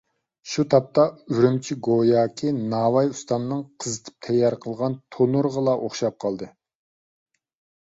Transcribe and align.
شۇ 0.51 0.63
تاپتا 0.73 1.03
ئۈرۈمچى 1.35 1.77
گوياكى 1.87 2.53
ناۋاي 2.71 3.11
ئۇستامنىڭ 3.13 3.61
قىزىتىپ 3.85 4.27
تەييار 4.29 4.59
قىلغان 4.65 4.99
تونۇرىغىلا 5.19 5.79
ئوخشاپ 5.85 6.21
قالدى. 6.27 6.51